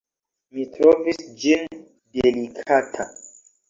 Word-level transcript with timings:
Mi 0.57 0.65
trovis 0.77 1.21
ĝin 1.45 1.81
delikata. 2.23 3.11